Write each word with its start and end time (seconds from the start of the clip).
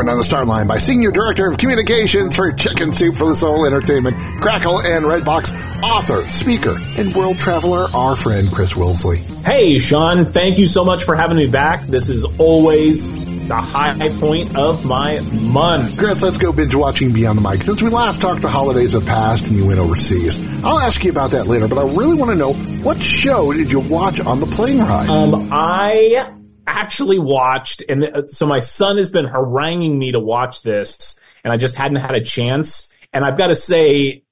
joined 0.00 0.08
on 0.08 0.16
the 0.16 0.24
Starline 0.24 0.66
by 0.66 0.78
Senior 0.78 1.10
Director 1.10 1.46
of 1.46 1.58
Communications 1.58 2.34
for 2.34 2.50
Chicken 2.52 2.90
Soup 2.90 3.14
for 3.14 3.28
the 3.28 3.36
Soul 3.36 3.66
Entertainment, 3.66 4.16
Crackle 4.40 4.80
and 4.80 5.04
Redbox, 5.04 5.82
author, 5.82 6.26
speaker, 6.26 6.78
and 6.96 7.14
world 7.14 7.38
traveler, 7.38 7.86
our 7.92 8.16
friend 8.16 8.50
Chris 8.50 8.74
Woolsey. 8.74 9.18
Hey, 9.44 9.78
Sean, 9.78 10.24
thank 10.24 10.58
you 10.58 10.64
so 10.64 10.86
much 10.86 11.04
for 11.04 11.14
having 11.14 11.36
me 11.36 11.50
back. 11.50 11.82
This 11.82 12.08
is 12.08 12.24
always 12.38 13.12
the 13.46 13.56
high 13.56 14.08
point 14.18 14.56
of 14.56 14.86
my 14.86 15.20
month. 15.20 15.98
Chris, 15.98 16.22
let's 16.22 16.38
go 16.38 16.50
binge 16.50 16.74
watching 16.74 17.12
Beyond 17.12 17.36
the 17.36 17.42
Mic. 17.42 17.60
Since 17.62 17.82
we 17.82 17.90
last 17.90 18.22
talked, 18.22 18.40
the 18.40 18.48
holidays 18.48 18.94
have 18.94 19.04
passed 19.04 19.48
and 19.48 19.56
you 19.58 19.66
went 19.66 19.80
overseas. 19.80 20.38
I'll 20.64 20.78
ask 20.78 21.04
you 21.04 21.10
about 21.10 21.32
that 21.32 21.46
later, 21.46 21.68
but 21.68 21.76
I 21.76 21.82
really 21.82 22.14
want 22.14 22.30
to 22.30 22.36
know 22.36 22.54
what 22.82 23.02
show 23.02 23.52
did 23.52 23.70
you 23.70 23.80
watch 23.80 24.18
on 24.18 24.40
the 24.40 24.46
plane 24.46 24.78
ride? 24.78 25.10
Um, 25.10 25.50
I 25.52 26.39
actually 26.70 27.18
watched, 27.18 27.82
and 27.88 28.04
uh, 28.04 28.26
so 28.26 28.46
my 28.46 28.58
son 28.58 28.96
has 28.96 29.10
been 29.10 29.26
haranguing 29.26 29.98
me 29.98 30.12
to 30.12 30.20
watch 30.20 30.62
this, 30.62 31.20
and 31.44 31.52
I 31.52 31.56
just 31.56 31.76
hadn't 31.76 31.96
had 31.96 32.14
a 32.14 32.20
chance. 32.20 32.94
And 33.12 33.24
I've 33.24 33.38
got 33.38 33.48
to 33.48 33.56
say, 33.56 34.24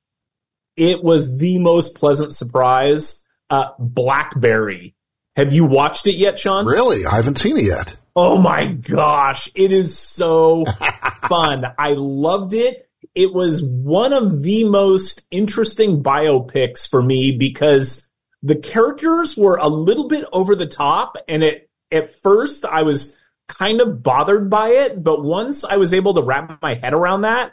it 0.77 1.03
was 1.03 1.39
the 1.39 1.59
most 1.59 1.97
pleasant 1.97 2.35
surprise. 2.35 3.27
Uh, 3.51 3.71
Blackberry. 3.79 4.95
Have 5.37 5.53
you 5.53 5.65
watched 5.65 6.07
it 6.07 6.17
yet, 6.17 6.39
Sean? 6.39 6.67
Really? 6.67 7.07
I 7.07 7.17
haven't 7.17 7.39
seen 7.39 7.57
it 7.57 7.65
yet. 7.65 7.97
Oh 8.15 8.37
my 8.37 8.67
gosh, 8.67 9.49
it 9.55 9.73
is 9.73 9.97
so 9.97 10.65
fun. 11.29 11.65
I 11.79 11.93
loved 11.93 12.53
it. 12.53 12.89
It 13.15 13.33
was 13.33 13.65
one 13.65 14.13
of 14.13 14.43
the 14.43 14.65
most 14.65 15.27
interesting 15.31 16.03
biopics 16.03 16.89
for 16.89 17.03
me 17.03 17.37
because 17.37 18.09
the 18.43 18.57
characters 18.57 19.37
were 19.37 19.57
a 19.57 19.69
little 19.69 20.09
bit 20.09 20.25
over 20.33 20.55
the 20.55 20.67
top 20.67 21.17
and 21.29 21.43
it 21.43 21.68
at 21.91 22.11
first 22.11 22.65
I 22.65 22.83
was 22.83 23.19
kind 23.49 23.81
of 23.81 24.03
bothered 24.03 24.51
by 24.51 24.69
it, 24.69 25.03
but 25.03 25.23
once 25.23 25.65
I 25.65 25.77
was 25.77 25.95
able 25.95 26.15
to 26.15 26.23
wrap 26.23 26.61
my 26.61 26.75
head 26.75 26.93
around 26.93 27.23
that, 27.23 27.53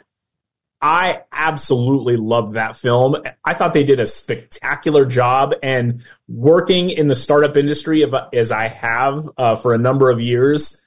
I 0.80 1.22
absolutely 1.32 2.16
loved 2.18 2.52
that 2.52 2.76
film. 2.76 3.16
I 3.44 3.54
thought 3.54 3.72
they 3.72 3.82
did 3.82 3.98
a 3.98 4.06
spectacular 4.06 5.06
job 5.06 5.54
and 5.62 6.04
working 6.28 6.90
in 6.90 7.08
the 7.08 7.14
startup 7.14 7.56
industry 7.56 8.02
of, 8.02 8.14
as 8.34 8.52
I 8.52 8.68
have 8.68 9.28
uh, 9.38 9.56
for 9.56 9.72
a 9.72 9.78
number 9.78 10.10
of 10.10 10.20
years, 10.20 10.82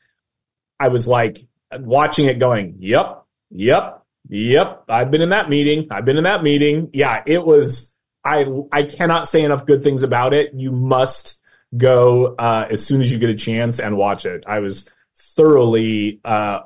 I 0.79 0.89
was 0.89 1.07
like 1.07 1.39
watching 1.75 2.27
it 2.27 2.37
going, 2.37 2.75
yep, 2.79 3.23
yep, 3.49 4.05
yep. 4.27 4.83
I've 4.87 5.09
been 5.09 5.21
in 5.21 5.29
that 5.29 5.49
meeting. 5.49 5.87
I've 5.89 6.05
been 6.05 6.17
in 6.17 6.23
that 6.23 6.43
meeting. 6.43 6.91
Yeah, 6.93 7.23
it 7.25 7.43
was, 7.43 7.95
I, 8.23 8.45
I 8.71 8.83
cannot 8.83 9.27
say 9.27 9.41
enough 9.41 9.65
good 9.65 9.81
things 9.81 10.03
about 10.03 10.35
it. 10.35 10.51
You 10.53 10.71
must 10.71 11.41
go 11.75 12.35
uh, 12.35 12.67
as 12.69 12.85
soon 12.85 13.01
as 13.01 13.11
you 13.11 13.19
get 13.19 13.29
a 13.29 13.35
chance 13.35 13.79
and 13.79 13.97
watch 13.97 14.25
it. 14.25 14.43
I 14.47 14.59
was 14.59 14.89
thoroughly 15.15 16.19
uh, 16.25 16.61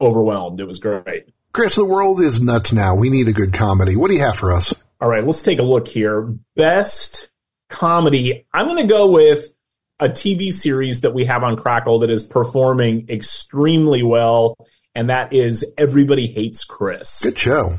overwhelmed. 0.00 0.60
It 0.60 0.66
was 0.66 0.80
great. 0.80 1.30
Chris, 1.52 1.76
the 1.76 1.84
world 1.84 2.20
is 2.20 2.40
nuts 2.40 2.72
now. 2.72 2.94
We 2.94 3.10
need 3.10 3.28
a 3.28 3.32
good 3.32 3.52
comedy. 3.52 3.96
What 3.96 4.08
do 4.08 4.14
you 4.14 4.22
have 4.22 4.36
for 4.36 4.52
us? 4.52 4.72
All 5.00 5.08
right, 5.08 5.24
let's 5.24 5.42
take 5.42 5.58
a 5.58 5.64
look 5.64 5.86
here. 5.86 6.34
Best 6.56 7.30
comedy. 7.68 8.46
I'm 8.52 8.66
going 8.66 8.78
to 8.78 8.86
go 8.86 9.10
with 9.10 9.52
a 10.00 10.08
TV 10.08 10.52
series 10.52 11.02
that 11.02 11.12
we 11.12 11.26
have 11.26 11.42
on 11.42 11.56
Crackle 11.56 12.00
that 12.00 12.10
is 12.10 12.24
performing 12.24 13.08
extremely 13.08 14.02
well, 14.02 14.56
and 14.94 15.10
that 15.10 15.32
is 15.32 15.74
Everybody 15.76 16.26
Hates 16.26 16.64
Chris. 16.64 17.22
Good 17.22 17.38
show. 17.38 17.74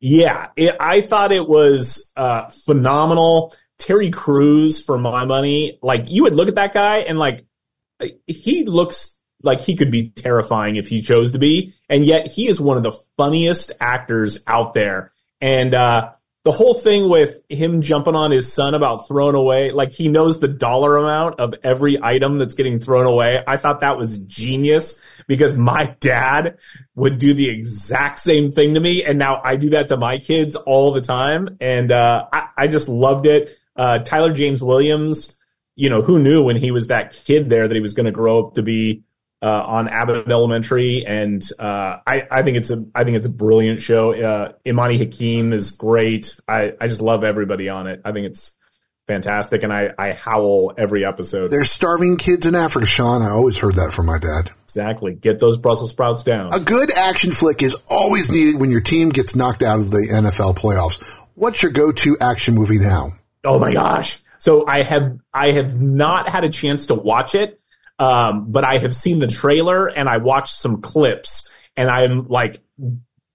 Yeah, 0.00 0.48
it, 0.56 0.74
I 0.80 1.00
thought 1.00 1.30
it 1.30 1.48
was 1.48 2.12
uh, 2.16 2.48
phenomenal. 2.48 3.54
Terry 3.82 4.10
Crews 4.10 4.84
for 4.84 4.96
my 4.96 5.24
money, 5.24 5.80
like 5.82 6.04
you 6.06 6.22
would 6.22 6.34
look 6.34 6.46
at 6.46 6.54
that 6.54 6.72
guy 6.72 6.98
and 6.98 7.18
like 7.18 7.44
he 8.28 8.64
looks 8.64 9.18
like 9.42 9.60
he 9.60 9.74
could 9.74 9.90
be 9.90 10.10
terrifying 10.10 10.76
if 10.76 10.86
he 10.86 11.02
chose 11.02 11.32
to 11.32 11.40
be, 11.40 11.74
and 11.88 12.06
yet 12.06 12.28
he 12.28 12.46
is 12.46 12.60
one 12.60 12.76
of 12.76 12.84
the 12.84 12.96
funniest 13.16 13.72
actors 13.80 14.44
out 14.46 14.72
there. 14.72 15.12
And 15.40 15.74
uh, 15.74 16.12
the 16.44 16.52
whole 16.52 16.74
thing 16.74 17.08
with 17.08 17.40
him 17.48 17.82
jumping 17.82 18.14
on 18.14 18.30
his 18.30 18.52
son 18.52 18.74
about 18.74 19.08
throwing 19.08 19.34
away, 19.34 19.72
like 19.72 19.92
he 19.92 20.06
knows 20.06 20.38
the 20.38 20.46
dollar 20.46 20.96
amount 20.96 21.40
of 21.40 21.56
every 21.64 22.00
item 22.00 22.38
that's 22.38 22.54
getting 22.54 22.78
thrown 22.78 23.06
away. 23.06 23.42
I 23.44 23.56
thought 23.56 23.80
that 23.80 23.98
was 23.98 24.24
genius 24.24 25.02
because 25.26 25.58
my 25.58 25.96
dad 25.98 26.58
would 26.94 27.18
do 27.18 27.34
the 27.34 27.48
exact 27.48 28.20
same 28.20 28.52
thing 28.52 28.74
to 28.74 28.80
me, 28.80 29.02
and 29.02 29.18
now 29.18 29.40
I 29.42 29.56
do 29.56 29.70
that 29.70 29.88
to 29.88 29.96
my 29.96 30.18
kids 30.18 30.54
all 30.54 30.92
the 30.92 31.00
time, 31.00 31.56
and 31.60 31.90
uh, 31.90 32.26
I, 32.32 32.48
I 32.56 32.66
just 32.68 32.88
loved 32.88 33.26
it. 33.26 33.58
Uh, 33.76 33.98
Tyler 33.98 34.32
James 34.32 34.62
Williams, 34.62 35.38
you 35.74 35.90
know, 35.90 36.02
who 36.02 36.18
knew 36.18 36.44
when 36.44 36.56
he 36.56 36.70
was 36.70 36.88
that 36.88 37.12
kid 37.24 37.48
there 37.48 37.66
that 37.66 37.74
he 37.74 37.80
was 37.80 37.94
going 37.94 38.06
to 38.06 38.12
grow 38.12 38.46
up 38.46 38.54
to 38.54 38.62
be 38.62 39.04
uh, 39.42 39.46
on 39.66 39.88
Abbott 39.88 40.30
Elementary, 40.30 41.04
and 41.04 41.42
uh, 41.58 41.96
I, 42.06 42.26
I 42.30 42.42
think 42.42 42.56
it's 42.58 42.70
a 42.70 42.84
I 42.94 43.02
think 43.02 43.16
it's 43.16 43.26
a 43.26 43.30
brilliant 43.30 43.80
show. 43.80 44.14
Uh, 44.14 44.52
Imani 44.64 44.98
Hakim 44.98 45.52
is 45.52 45.72
great. 45.72 46.38
I, 46.46 46.74
I 46.80 46.86
just 46.86 47.02
love 47.02 47.24
everybody 47.24 47.68
on 47.68 47.88
it. 47.88 48.02
I 48.04 48.12
think 48.12 48.26
it's 48.26 48.56
fantastic, 49.08 49.64
and 49.64 49.72
I, 49.72 49.90
I 49.98 50.12
howl 50.12 50.72
every 50.78 51.04
episode. 51.04 51.50
There's 51.50 51.70
starving 51.70 52.18
kids 52.18 52.46
in 52.46 52.54
Africa, 52.54 52.86
Sean. 52.86 53.20
I 53.22 53.30
always 53.30 53.58
heard 53.58 53.74
that 53.74 53.92
from 53.92 54.06
my 54.06 54.18
dad. 54.18 54.50
Exactly. 54.62 55.14
Get 55.14 55.40
those 55.40 55.58
Brussels 55.58 55.90
sprouts 55.90 56.22
down. 56.22 56.54
A 56.54 56.60
good 56.60 56.92
action 56.92 57.32
flick 57.32 57.62
is 57.62 57.76
always 57.90 58.30
needed 58.30 58.60
when 58.60 58.70
your 58.70 58.80
team 58.80 59.08
gets 59.08 59.34
knocked 59.34 59.62
out 59.62 59.80
of 59.80 59.90
the 59.90 60.08
NFL 60.12 60.56
playoffs. 60.56 61.02
What's 61.34 61.62
your 61.62 61.72
go-to 61.72 62.16
action 62.20 62.54
movie 62.54 62.78
now? 62.78 63.10
Oh 63.44 63.58
my 63.58 63.72
gosh. 63.72 64.20
So 64.38 64.66
I 64.66 64.82
have 64.82 65.18
I 65.32 65.52
have 65.52 65.80
not 65.80 66.28
had 66.28 66.44
a 66.44 66.48
chance 66.48 66.86
to 66.86 66.94
watch 66.94 67.34
it, 67.34 67.60
um, 67.98 68.50
but 68.50 68.64
I 68.64 68.78
have 68.78 68.94
seen 68.94 69.20
the 69.20 69.26
trailer 69.26 69.86
and 69.86 70.08
I 70.08 70.16
watched 70.16 70.56
some 70.56 70.80
clips, 70.80 71.52
and 71.76 71.88
I'm 71.88 72.26
like, 72.28 72.60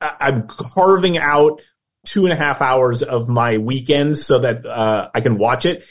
I'm 0.01 0.47
carving 0.47 1.17
out 1.17 1.61
two 2.05 2.25
and 2.25 2.33
a 2.33 2.35
half 2.35 2.61
hours 2.61 3.03
of 3.03 3.27
my 3.27 3.57
weekend 3.57 4.17
so 4.17 4.39
that 4.39 4.65
uh, 4.65 5.09
I 5.13 5.21
can 5.21 5.37
watch 5.37 5.65
it. 5.65 5.85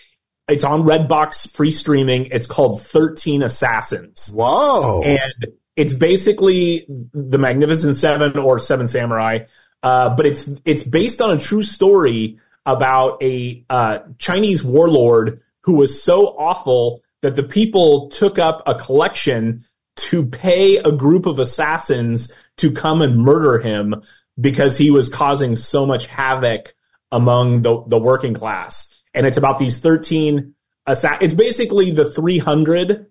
It's 0.48 0.64
on 0.64 0.82
Redbox 0.82 1.54
free 1.54 1.70
streaming. 1.70 2.26
It's 2.26 2.46
called 2.46 2.80
Thirteen 2.82 3.42
Assassins. 3.42 4.30
Whoa! 4.34 5.02
And 5.02 5.46
it's 5.76 5.94
basically 5.94 6.86
the 6.88 7.38
Magnificent 7.38 7.96
Seven 7.96 8.38
or 8.38 8.58
Seven 8.58 8.86
Samurai, 8.86 9.40
uh, 9.82 10.14
but 10.14 10.26
it's 10.26 10.48
it's 10.64 10.84
based 10.84 11.20
on 11.20 11.36
a 11.36 11.40
true 11.40 11.62
story 11.62 12.38
about 12.66 13.22
a 13.22 13.64
uh, 13.70 14.00
Chinese 14.18 14.62
warlord 14.62 15.40
who 15.62 15.74
was 15.74 16.02
so 16.02 16.26
awful 16.38 17.02
that 17.22 17.36
the 17.36 17.42
people 17.42 18.08
took 18.10 18.38
up 18.38 18.62
a 18.66 18.74
collection 18.74 19.64
to 19.96 20.26
pay 20.26 20.76
a 20.76 20.92
group 20.92 21.26
of 21.26 21.38
assassins 21.38 22.32
to 22.58 22.70
come 22.70 23.00
and 23.00 23.18
murder 23.18 23.58
him 23.58 24.02
because 24.38 24.76
he 24.76 24.90
was 24.90 25.08
causing 25.08 25.56
so 25.56 25.86
much 25.86 26.06
havoc 26.06 26.74
among 27.10 27.62
the, 27.62 27.82
the 27.86 27.98
working 27.98 28.34
class. 28.34 29.02
And 29.14 29.26
it's 29.26 29.38
about 29.38 29.58
these 29.58 29.78
13 29.78 30.54
assa- 30.86 31.18
it's 31.20 31.34
basically 31.34 31.90
the 31.90 32.04
300 32.04 33.06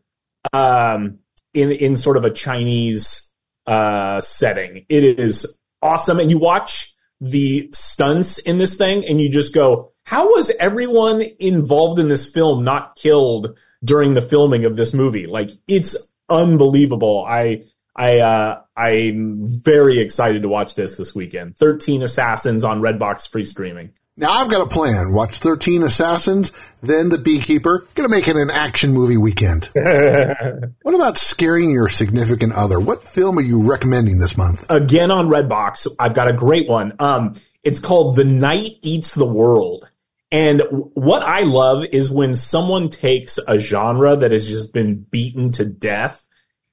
um, 0.54 1.20
in 1.54 1.72
in 1.72 1.98
sort 1.98 2.18
of 2.18 2.26
a 2.26 2.30
Chinese 2.30 3.34
uh, 3.66 4.22
setting. 4.22 4.86
It 4.90 5.20
is 5.20 5.60
awesome 5.82 6.20
and 6.20 6.30
you 6.30 6.38
watch 6.38 6.95
the 7.22 7.70
stunts 7.74 8.40
in 8.40 8.58
this 8.58 8.78
thing 8.78 9.06
and 9.06 9.20
you 9.22 9.30
just 9.30 9.54
go, 9.54 9.92
how 10.04 10.30
was 10.30 10.52
everyone 10.60 11.24
involved 11.40 12.00
in 12.00 12.10
this 12.10 12.30
film 12.30 12.64
not 12.64 12.96
killed 12.96 13.58
during 13.84 14.14
the 14.14 14.22
filming 14.22 14.66
of 14.66 14.76
this 14.76 14.94
movie? 14.94 15.26
Like 15.26 15.50
it's 15.68 16.14
unbelievable. 16.30 17.26
I 17.28 17.64
I 17.96 18.20
uh 18.20 18.62
I'm 18.76 19.48
very 19.48 20.00
excited 20.00 20.44
to 20.44 20.50
watch 20.50 20.76
this 20.76 20.98
this 20.98 21.16
weekend. 21.16 21.58
13 21.58 22.04
Assassins 22.04 22.64
on 22.64 22.82
Redbox 22.82 23.30
free 23.30 23.46
streaming. 23.46 23.92
Now 24.18 24.32
I've 24.32 24.50
got 24.50 24.62
a 24.62 24.70
plan. 24.70 25.12
Watch 25.12 25.40
13 25.40 25.84
Assassins, 25.84 26.54
then 26.82 27.10
The 27.10 27.18
Beekeeper. 27.18 27.86
Gonna 27.96 28.08
make 28.08 28.30
it 28.30 28.38
an 28.38 28.50
action 28.50 28.94
movie 28.94 29.18
weekend. 29.18 29.66
what 29.74 30.96
about 30.96 31.18
scaring 31.18 31.70
your 31.70 31.90
significant 31.90 32.54
other? 32.54 32.80
What 32.80 33.04
film 33.04 33.38
are 33.38 33.42
you 33.42 33.70
recommending 33.70 34.20
this 34.20 34.38
month? 34.38 34.66
Again 34.70 35.12
on 35.12 35.28
Redbox, 35.28 35.88
I've 36.00 36.14
got 36.14 36.30
a 36.30 36.34
great 36.34 36.70
one. 36.70 36.94
Um, 37.00 37.36
it's 37.62 37.82
called 37.82 38.16
The 38.16 38.24
Night 38.24 38.78
Eats 38.82 39.16
the 39.16 39.26
World. 39.26 39.92
And 40.32 40.62
what 40.94 41.22
I 41.22 41.42
love 41.42 41.84
is 41.84 42.10
when 42.10 42.36
someone 42.36 42.90
takes 42.90 43.38
a 43.38 43.60
genre 43.60 44.16
that 44.16 44.32
has 44.32 44.48
just 44.48 44.74
been 44.74 44.96
beaten 44.96 45.52
to 45.54 45.66
death 45.66 46.26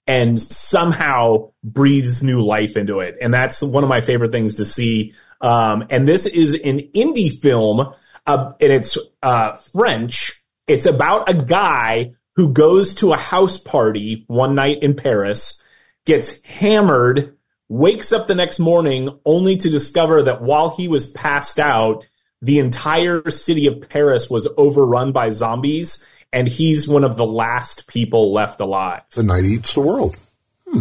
and 0.06 0.40
somehow 0.40 1.50
breathes 1.64 2.22
new 2.22 2.42
life 2.42 2.76
into 2.76 3.00
it. 3.00 3.16
And 3.20 3.34
that's 3.34 3.62
one 3.62 3.82
of 3.82 3.88
my 3.88 4.00
favorite 4.00 4.32
things 4.32 4.56
to 4.56 4.64
see 4.64 5.14
um, 5.42 5.86
and 5.90 6.06
this 6.06 6.26
is 6.26 6.54
an 6.54 6.78
indie 6.94 7.32
film, 7.32 7.92
uh, 8.26 8.52
and 8.60 8.72
it's 8.72 8.96
uh, 9.22 9.54
French. 9.54 10.42
It's 10.66 10.86
about 10.86 11.28
a 11.28 11.34
guy 11.34 12.12
who 12.36 12.52
goes 12.52 12.94
to 12.96 13.12
a 13.12 13.16
house 13.16 13.58
party 13.58 14.24
one 14.28 14.54
night 14.54 14.82
in 14.82 14.94
Paris, 14.94 15.62
gets 16.06 16.40
hammered, 16.42 17.36
wakes 17.68 18.12
up 18.12 18.26
the 18.26 18.34
next 18.34 18.58
morning 18.58 19.18
only 19.24 19.56
to 19.56 19.68
discover 19.68 20.22
that 20.22 20.40
while 20.40 20.70
he 20.70 20.88
was 20.88 21.10
passed 21.10 21.58
out, 21.58 22.06
the 22.40 22.58
entire 22.58 23.28
city 23.30 23.66
of 23.66 23.88
Paris 23.88 24.30
was 24.30 24.48
overrun 24.56 25.12
by 25.12 25.28
zombies, 25.28 26.06
and 26.32 26.48
he's 26.48 26.88
one 26.88 27.04
of 27.04 27.16
the 27.16 27.26
last 27.26 27.86
people 27.86 28.32
left 28.32 28.60
alive. 28.60 29.02
The 29.10 29.22
night 29.22 29.44
eats 29.44 29.74
the 29.74 29.80
world. 29.80 30.16
Hmm. 30.66 30.80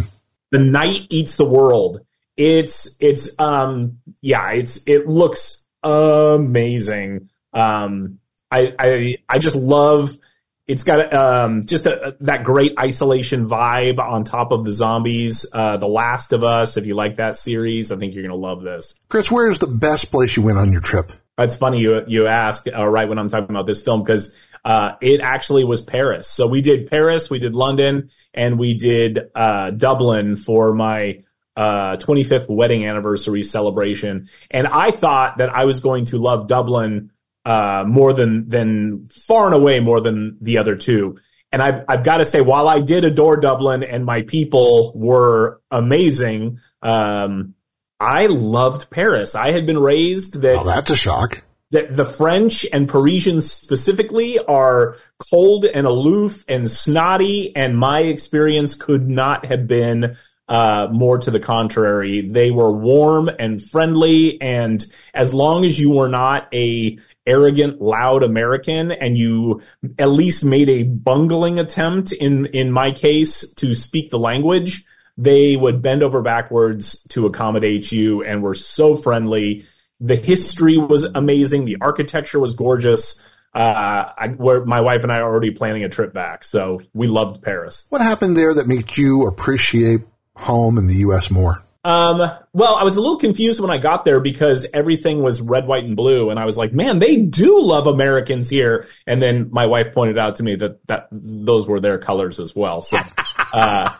The 0.52 0.58
Night 0.58 1.06
Eats 1.10 1.36
the 1.36 1.46
World. 1.46 2.04
It's 2.42 2.96
it's 3.00 3.38
um 3.38 3.98
yeah, 4.20 4.50
it's 4.50 4.88
it 4.88 5.06
looks 5.06 5.68
amazing. 5.82 7.28
Um 7.52 8.18
I 8.50 8.74
I 8.78 9.16
I 9.28 9.38
just 9.38 9.54
love 9.54 10.18
it's 10.66 10.84
got 10.84 11.12
um, 11.12 11.66
just 11.66 11.86
a, 11.86 12.16
that 12.20 12.44
great 12.44 12.78
isolation 12.78 13.48
vibe 13.48 13.98
on 13.98 14.24
top 14.24 14.52
of 14.52 14.64
the 14.64 14.72
zombies. 14.72 15.44
Uh, 15.52 15.76
the 15.76 15.88
Last 15.88 16.32
of 16.32 16.44
Us. 16.44 16.76
If 16.76 16.86
you 16.86 16.94
like 16.94 17.16
that 17.16 17.36
series, 17.36 17.90
I 17.90 17.96
think 17.96 18.14
you're 18.14 18.22
going 18.22 18.30
to 18.30 18.36
love 18.36 18.62
this. 18.62 18.98
Chris, 19.08 19.30
where's 19.30 19.58
the 19.58 19.66
best 19.66 20.10
place 20.10 20.36
you 20.36 20.42
went 20.42 20.58
on 20.58 20.72
your 20.72 20.80
trip? 20.80 21.12
It's 21.38 21.56
funny 21.56 21.80
you 21.80 22.02
you 22.06 22.26
ask 22.26 22.66
uh, 22.68 22.86
right 22.86 23.08
when 23.08 23.18
I'm 23.18 23.28
talking 23.28 23.50
about 23.50 23.66
this 23.66 23.82
film 23.82 24.02
because 24.02 24.36
uh, 24.64 24.92
it 25.00 25.20
actually 25.20 25.64
was 25.64 25.82
Paris. 25.82 26.28
So 26.28 26.46
we 26.46 26.60
did 26.60 26.88
Paris, 26.88 27.28
we 27.28 27.38
did 27.38 27.54
London, 27.54 28.10
and 28.32 28.58
we 28.58 28.74
did 28.74 29.18
uh, 29.34 29.70
Dublin 29.70 30.36
for 30.36 30.72
my 30.72 31.22
uh, 31.56 31.96
25th 31.96 32.48
wedding 32.48 32.86
anniversary 32.86 33.42
celebration. 33.42 34.28
And 34.50 34.66
I 34.66 34.90
thought 34.90 35.38
that 35.38 35.54
I 35.54 35.64
was 35.64 35.80
going 35.80 36.06
to 36.06 36.18
love 36.18 36.46
Dublin 36.46 37.10
uh, 37.44 37.84
more 37.86 38.12
than 38.12 38.48
than 38.48 39.08
far 39.08 39.46
and 39.46 39.54
away 39.54 39.80
more 39.80 40.00
than 40.00 40.38
the 40.40 40.58
other 40.58 40.76
two. 40.76 41.18
And 41.50 41.62
I've 41.62 41.84
I've 41.88 42.04
got 42.04 42.18
to 42.18 42.26
say, 42.26 42.40
while 42.40 42.68
I 42.68 42.80
did 42.80 43.04
adore 43.04 43.36
Dublin 43.36 43.82
and 43.82 44.04
my 44.04 44.22
people 44.22 44.92
were 44.94 45.60
amazing, 45.70 46.60
um, 46.80 47.54
I 48.00 48.26
loved 48.26 48.90
Paris. 48.90 49.34
I 49.34 49.52
had 49.52 49.66
been 49.66 49.78
raised 49.78 50.42
that. 50.42 50.56
Oh, 50.56 50.64
that's 50.64 50.90
a 50.90 50.96
shock. 50.96 51.42
That 51.72 51.94
the 51.96 52.04
French 52.04 52.66
and 52.70 52.88
Parisians 52.88 53.50
specifically 53.50 54.38
are 54.38 54.96
cold 55.30 55.64
and 55.64 55.86
aloof 55.86 56.44
and 56.48 56.70
snotty, 56.70 57.54
and 57.56 57.78
my 57.78 58.00
experience 58.00 58.74
could 58.74 59.08
not 59.08 59.46
have 59.46 59.66
been 59.66 60.16
uh, 60.52 60.86
more 60.92 61.16
to 61.16 61.30
the 61.30 61.40
contrary. 61.40 62.20
They 62.20 62.50
were 62.50 62.70
warm 62.70 63.30
and 63.38 63.60
friendly, 63.60 64.38
and 64.42 64.84
as 65.14 65.32
long 65.32 65.64
as 65.64 65.80
you 65.80 65.92
were 65.92 66.10
not 66.10 66.46
a 66.52 66.98
arrogant, 67.26 67.80
loud 67.80 68.22
American 68.22 68.92
and 68.92 69.16
you 69.16 69.62
at 69.98 70.10
least 70.10 70.44
made 70.44 70.68
a 70.68 70.82
bungling 70.82 71.58
attempt 71.58 72.12
in, 72.12 72.46
in 72.46 72.70
my 72.70 72.90
case 72.90 73.50
to 73.54 73.74
speak 73.74 74.10
the 74.10 74.18
language, 74.18 74.84
they 75.16 75.56
would 75.56 75.80
bend 75.80 76.02
over 76.02 76.20
backwards 76.20 77.02
to 77.04 77.24
accommodate 77.24 77.90
you 77.90 78.22
and 78.22 78.42
were 78.42 78.54
so 78.54 78.94
friendly. 78.94 79.64
The 80.00 80.16
history 80.16 80.76
was 80.76 81.04
amazing. 81.04 81.64
The 81.64 81.78
architecture 81.80 82.40
was 82.40 82.52
gorgeous. 82.52 83.26
Uh, 83.54 84.12
I, 84.18 84.28
where 84.28 84.66
my 84.66 84.82
wife 84.82 85.02
and 85.02 85.12
I 85.12 85.20
are 85.20 85.30
already 85.30 85.50
planning 85.50 85.84
a 85.84 85.88
trip 85.88 86.12
back. 86.12 86.44
So 86.44 86.82
we 86.92 87.06
loved 87.06 87.42
Paris. 87.42 87.86
What 87.88 88.02
happened 88.02 88.36
there 88.36 88.52
that 88.52 88.66
made 88.66 88.98
you 88.98 89.26
appreciate 89.26 90.00
home 90.42 90.78
in 90.78 90.86
the 90.86 90.96
U.S. 90.96 91.30
more? 91.30 91.62
Um, 91.84 92.18
well, 92.52 92.76
I 92.76 92.84
was 92.84 92.96
a 92.96 93.00
little 93.00 93.16
confused 93.16 93.60
when 93.60 93.70
I 93.70 93.78
got 93.78 94.04
there 94.04 94.20
because 94.20 94.68
everything 94.72 95.20
was 95.20 95.40
red, 95.40 95.66
white, 95.66 95.84
and 95.84 95.96
blue, 95.96 96.30
and 96.30 96.38
I 96.38 96.44
was 96.44 96.56
like, 96.56 96.72
"Man, 96.72 97.00
they 97.00 97.22
do 97.22 97.60
love 97.60 97.86
Americans 97.88 98.48
here." 98.48 98.86
And 99.06 99.20
then 99.20 99.48
my 99.50 99.66
wife 99.66 99.92
pointed 99.92 100.16
out 100.16 100.36
to 100.36 100.44
me 100.44 100.54
that 100.56 100.86
that 100.86 101.08
those 101.10 101.66
were 101.66 101.80
their 101.80 101.98
colors 101.98 102.38
as 102.38 102.54
well. 102.54 102.82
So 102.82 102.98
uh, 103.52 103.96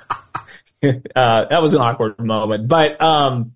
uh, 0.85 1.45
that 1.47 1.63
was 1.63 1.75
an 1.75 1.81
awkward 1.81 2.21
moment, 2.21 2.69
but 2.69 3.03
um, 3.03 3.55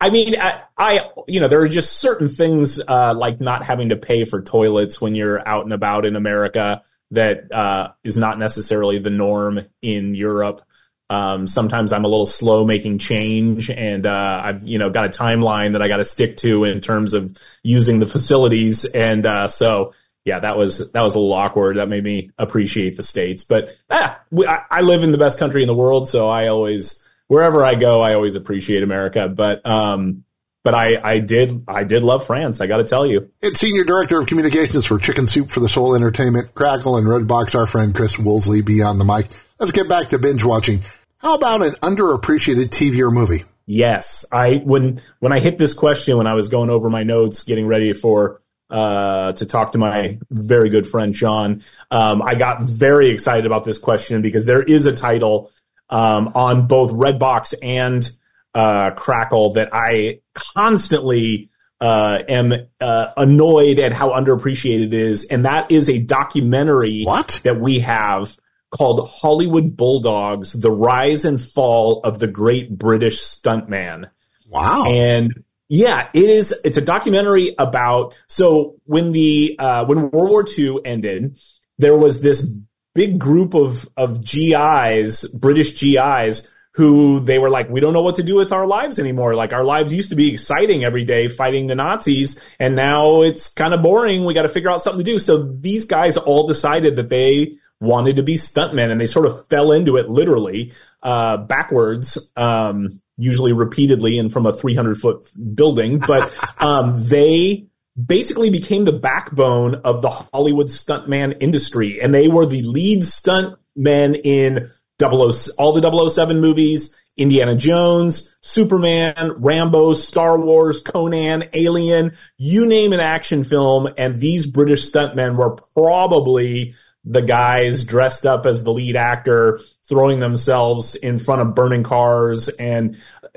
I 0.00 0.10
mean, 0.10 0.40
I, 0.40 0.62
I, 0.76 1.10
you 1.26 1.40
know, 1.40 1.48
there 1.48 1.60
are 1.60 1.68
just 1.68 1.98
certain 2.00 2.28
things 2.28 2.80
uh, 2.86 3.14
like 3.14 3.40
not 3.40 3.66
having 3.66 3.88
to 3.88 3.96
pay 3.96 4.24
for 4.24 4.40
toilets 4.40 5.00
when 5.00 5.14
you're 5.14 5.46
out 5.46 5.64
and 5.64 5.72
about 5.72 6.06
in 6.06 6.14
America 6.14 6.82
that 7.10 7.52
uh, 7.52 7.92
is 8.04 8.16
not 8.16 8.38
necessarily 8.38 8.98
the 8.98 9.10
norm 9.10 9.60
in 9.82 10.14
Europe. 10.14 10.62
Um, 11.10 11.46
sometimes 11.46 11.92
I'm 11.92 12.04
a 12.04 12.08
little 12.08 12.26
slow 12.26 12.64
making 12.66 12.98
change, 12.98 13.70
and 13.70 14.06
uh, 14.06 14.40
I've 14.44 14.62
you 14.62 14.78
know 14.78 14.90
got 14.90 15.06
a 15.06 15.08
timeline 15.08 15.72
that 15.72 15.82
I 15.82 15.88
got 15.88 15.98
to 15.98 16.04
stick 16.04 16.36
to 16.38 16.64
in 16.64 16.80
terms 16.80 17.14
of 17.14 17.36
using 17.62 17.98
the 17.98 18.06
facilities, 18.06 18.84
and 18.84 19.24
uh, 19.24 19.48
so 19.48 19.94
yeah, 20.24 20.40
that 20.40 20.58
was 20.58 20.92
that 20.92 21.00
was 21.00 21.14
a 21.14 21.18
little 21.18 21.32
awkward. 21.32 21.78
That 21.78 21.88
made 21.88 22.04
me 22.04 22.30
appreciate 22.36 22.96
the 22.96 23.02
states, 23.02 23.44
but 23.44 23.76
ah, 23.88 24.20
we, 24.30 24.46
I, 24.46 24.62
I, 24.70 24.80
live 24.82 25.02
in 25.02 25.12
the 25.12 25.18
best 25.18 25.38
country 25.38 25.62
in 25.62 25.68
the 25.68 25.74
world, 25.74 26.08
so 26.08 26.28
I 26.28 26.48
always 26.48 27.08
wherever 27.28 27.64
I 27.64 27.76
go, 27.76 28.02
I 28.02 28.14
always 28.14 28.34
appreciate 28.34 28.82
America. 28.82 29.28
But 29.28 29.64
um, 29.64 30.24
but 30.64 30.74
I, 30.74 31.00
I 31.02 31.18
did 31.20 31.64
I 31.66 31.84
did 31.84 32.02
love 32.02 32.26
France. 32.26 32.60
I 32.60 32.66
got 32.66 32.78
to 32.78 32.84
tell 32.84 33.06
you. 33.06 33.30
It's 33.40 33.58
senior 33.58 33.84
director 33.84 34.18
of 34.18 34.26
communications 34.26 34.84
for 34.84 34.98
Chicken 34.98 35.26
Soup 35.26 35.48
for 35.48 35.60
the 35.60 35.68
Soul 35.68 35.94
Entertainment, 35.94 36.54
Crackle, 36.54 36.98
and 36.98 37.06
Redbox. 37.06 37.58
Our 37.58 37.64
friend 37.64 37.94
Chris 37.94 38.18
Woolsey 38.18 38.60
beyond 38.60 39.00
the 39.00 39.04
mic. 39.06 39.28
Let's 39.58 39.72
get 39.72 39.88
back 39.88 40.08
to 40.10 40.18
binge 40.18 40.44
watching. 40.44 40.82
How 41.18 41.34
about 41.34 41.62
an 41.62 41.72
underappreciated 41.72 42.68
TV 42.68 43.00
or 43.00 43.10
movie? 43.10 43.44
Yes, 43.66 44.24
I 44.32 44.56
when 44.64 45.00
when 45.18 45.32
I 45.32 45.40
hit 45.40 45.58
this 45.58 45.74
question 45.74 46.16
when 46.16 46.26
I 46.26 46.34
was 46.34 46.48
going 46.48 46.70
over 46.70 46.88
my 46.88 47.02
notes, 47.02 47.42
getting 47.42 47.66
ready 47.66 47.92
for 47.92 48.40
uh, 48.70 49.32
to 49.32 49.46
talk 49.46 49.72
to 49.72 49.78
my 49.78 50.18
very 50.30 50.70
good 50.70 50.86
friend 50.86 51.12
John, 51.12 51.62
um, 51.90 52.22
I 52.22 52.34
got 52.34 52.62
very 52.62 53.08
excited 53.08 53.46
about 53.46 53.64
this 53.64 53.78
question 53.78 54.22
because 54.22 54.46
there 54.46 54.62
is 54.62 54.86
a 54.86 54.94
title 54.94 55.50
um, 55.90 56.32
on 56.34 56.66
both 56.66 56.92
Redbox 56.92 57.54
and 57.62 58.08
uh, 58.54 58.92
Crackle 58.92 59.54
that 59.54 59.70
I 59.72 60.20
constantly 60.34 61.50
uh, 61.80 62.22
am 62.28 62.54
uh, 62.80 63.12
annoyed 63.16 63.80
at 63.80 63.92
how 63.92 64.10
underappreciated 64.10 64.86
it 64.86 64.94
is, 64.94 65.26
and 65.26 65.44
that 65.44 65.70
is 65.70 65.90
a 65.90 65.98
documentary 65.98 67.02
what? 67.04 67.40
that 67.42 67.60
we 67.60 67.80
have 67.80 68.36
called 68.70 69.08
Hollywood 69.08 69.76
Bulldogs: 69.76 70.52
The 70.52 70.70
Rise 70.70 71.24
and 71.24 71.40
Fall 71.40 72.00
of 72.04 72.18
the 72.18 72.26
Great 72.26 72.76
British 72.76 73.20
Stuntman. 73.20 74.10
Wow. 74.48 74.86
And 74.88 75.44
yeah, 75.68 76.08
it 76.14 76.30
is. 76.30 76.58
It's 76.64 76.76
a 76.76 76.82
documentary 76.82 77.54
about. 77.58 78.16
So 78.26 78.76
when 78.84 79.12
the 79.12 79.56
uh, 79.58 79.84
when 79.84 80.10
World 80.10 80.30
War 80.30 80.44
II 80.56 80.80
ended, 80.84 81.38
there 81.78 81.96
was 81.96 82.22
this 82.22 82.50
big 82.94 83.18
group 83.18 83.54
of 83.54 83.88
of 83.96 84.24
GIs, 84.24 85.28
British 85.28 85.78
GIs, 85.78 86.54
who 86.72 87.20
they 87.20 87.38
were 87.38 87.50
like, 87.50 87.68
we 87.68 87.80
don't 87.80 87.92
know 87.92 88.02
what 88.02 88.16
to 88.16 88.22
do 88.22 88.36
with 88.36 88.52
our 88.52 88.66
lives 88.66 88.98
anymore. 88.98 89.34
Like 89.34 89.52
our 89.52 89.64
lives 89.64 89.92
used 89.92 90.10
to 90.10 90.16
be 90.16 90.32
exciting 90.32 90.84
every 90.84 91.04
day 91.04 91.28
fighting 91.28 91.66
the 91.66 91.74
Nazis, 91.74 92.42
and 92.58 92.74
now 92.74 93.22
it's 93.22 93.52
kind 93.52 93.74
of 93.74 93.82
boring. 93.82 94.24
We 94.24 94.32
got 94.32 94.42
to 94.42 94.48
figure 94.48 94.70
out 94.70 94.80
something 94.80 95.04
to 95.04 95.12
do. 95.12 95.18
So 95.18 95.42
these 95.42 95.84
guys 95.84 96.16
all 96.16 96.46
decided 96.46 96.96
that 96.96 97.10
they 97.10 97.56
wanted 97.80 98.16
to 98.16 98.22
be 98.22 98.34
stuntmen 98.34 98.90
and 98.90 99.00
they 99.00 99.06
sort 99.06 99.26
of 99.26 99.46
fell 99.48 99.72
into 99.72 99.96
it 99.96 100.08
literally 100.08 100.72
uh, 101.02 101.36
backwards 101.36 102.32
um, 102.36 103.00
usually 103.16 103.52
repeatedly 103.52 104.18
and 104.18 104.32
from 104.32 104.46
a 104.46 104.52
300 104.52 104.96
foot 104.96 105.30
building. 105.54 105.98
But 105.98 106.32
um, 106.58 106.94
they 106.96 107.66
basically 108.06 108.50
became 108.50 108.84
the 108.84 108.92
backbone 108.92 109.74
of 109.76 110.02
the 110.02 110.08
hollywood 110.08 110.68
stuntman 110.68 111.36
industry 111.40 112.00
and 112.00 112.14
they 112.14 112.28
were 112.28 112.46
the 112.46 112.62
lead 112.62 113.00
stuntmen 113.00 114.20
in 114.22 114.70
00, 115.00 115.32
all 115.58 115.72
the 115.72 116.08
007 116.08 116.40
movies 116.40 116.96
Indiana 117.18 117.56
Jones, 117.56 118.36
Superman, 118.40 119.32
Rambo, 119.38 119.92
Star 119.92 120.38
Wars, 120.38 120.80
Conan, 120.80 121.44
Alien, 121.52 122.12
you 122.36 122.64
name 122.64 122.92
an 122.92 123.00
action 123.00 123.42
film, 123.42 123.88
and 123.98 124.20
these 124.20 124.46
British 124.46 124.90
stuntmen 124.90 125.36
were 125.36 125.56
probably 125.74 126.74
the 127.08 127.22
guys 127.22 127.84
dressed 127.84 128.26
up 128.26 128.44
as 128.44 128.62
the 128.62 128.72
lead 128.72 128.94
actor 128.94 129.60
throwing 129.88 130.20
themselves 130.20 130.94
in 130.94 131.18
front 131.18 131.40
of 131.40 131.54
burning 131.54 131.82
cars 131.82 132.48
and 132.48 132.96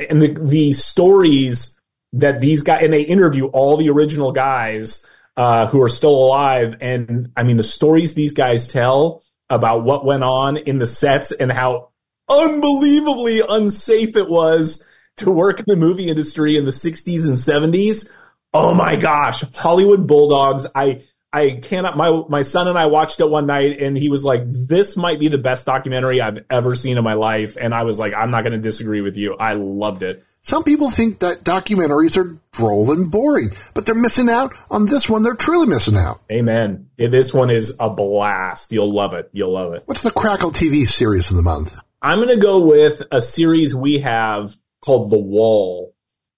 and 0.10 0.22
the 0.22 0.34
the 0.34 0.74
stories 0.74 1.80
that 2.14 2.42
these 2.42 2.64
guys 2.64 2.84
and 2.84 2.92
they 2.92 3.02
interview 3.02 3.46
all 3.48 3.78
the 3.78 3.90
original 3.90 4.34
guys 4.34 5.08
uh, 5.38 5.66
who 5.68 5.82
are 5.82 5.90
still 5.90 6.14
alive 6.14 6.76
and 6.82 7.32
I 7.38 7.44
mean 7.44 7.58
the 7.58 7.64
stories 7.64 8.14
these 8.14 8.34
guys 8.34 8.68
tell 8.68 9.24
about 9.50 9.84
what 9.84 10.06
went 10.06 10.24
on 10.24 10.58
in 10.58 10.78
the 10.78 10.88
sets 10.88 11.32
and 11.32 11.52
how 11.52 11.92
unbelievably 12.30 13.42
unsafe 13.48 14.16
it 14.18 14.30
was 14.30 14.88
to 15.18 15.32
work 15.32 15.60
in 15.60 15.66
the 15.68 15.76
movie 15.76 16.10
industry 16.10 16.58
in 16.58 16.66
the 16.66 16.72
60s 16.72 17.28
and 17.28 17.74
70s. 17.74 18.12
Oh 18.54 18.74
my 18.74 18.96
gosh, 18.96 19.44
Hollywood 19.56 20.08
Bulldogs. 20.08 20.68
I 20.76 21.02
I 21.34 21.52
cannot. 21.62 21.96
My 21.96 22.24
my 22.28 22.42
son 22.42 22.68
and 22.68 22.78
I 22.78 22.88
watched 22.88 23.20
it 23.20 23.30
one 23.30 23.46
night, 23.46 23.82
and 23.82 23.98
he 23.98 24.10
was 24.10 24.26
like, 24.26 24.44
"This 24.46 24.98
might 24.98 25.20
be 25.20 25.30
the 25.30 25.38
best 25.38 25.66
documentary 25.66 26.20
I've 26.20 26.44
ever 26.50 26.76
seen 26.76 26.98
in 26.98 27.04
my 27.04 27.14
life." 27.14 27.58
And 27.60 27.74
I 27.74 27.84
was 27.84 28.00
like, 28.00 28.14
"I'm 28.14 28.32
not 28.32 28.44
going 28.44 28.54
to 28.54 28.60
disagree 28.60 29.02
with 29.02 29.16
you. 29.16 29.36
I 29.36 29.54
loved 29.54 30.04
it." 30.04 30.24
Some 30.44 30.64
people 30.64 30.90
think 30.90 31.20
that 31.20 31.44
documentaries 31.44 32.18
are 32.18 32.38
droll 32.52 32.92
and 32.92 33.12
boring, 33.12 33.52
but 33.74 33.86
they're 33.86 33.96
missing 33.96 34.28
out 34.28 34.54
on 34.72 34.88
this 34.88 35.10
one. 35.10 35.24
They're 35.24 35.36
truly 35.36 35.68
missing 35.68 35.96
out. 35.96 36.20
Amen. 36.32 36.88
This 36.98 37.34
one 37.34 37.52
is 37.52 37.78
a 37.80 37.90
blast. 37.90 38.72
You'll 38.72 38.94
love 38.94 39.14
it. 39.14 39.30
You'll 39.34 39.54
love 39.54 39.74
it. 39.74 39.84
What's 39.86 40.02
the 40.02 40.12
Crackle 40.12 40.52
TV 40.52 40.86
series 40.86 41.30
of 41.30 41.38
the 41.38 41.44
month? 41.44 41.78
I'm 42.02 42.18
going 42.18 42.36
to 42.36 42.42
go 42.42 42.66
with 42.66 43.04
a 43.12 43.22
series 43.22 43.76
we 43.76 44.00
have 44.00 44.58
called 44.84 45.12
The 45.12 45.20
Wall. 45.20 45.94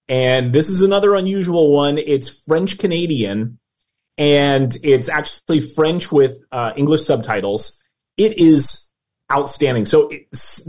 And 0.06 0.52
this 0.52 0.68
is 0.68 0.82
another 0.82 1.14
unusual 1.14 1.72
one. 1.72 1.96
It's 1.96 2.28
French 2.28 2.76
Canadian 2.76 3.58
and 4.16 4.76
it's 4.82 5.08
actually 5.08 5.60
French 5.60 6.12
with 6.12 6.38
uh, 6.52 6.72
English 6.76 7.04
subtitles. 7.04 7.82
It 8.16 8.38
is 8.38 8.92
outstanding. 9.32 9.86
So 9.86 10.10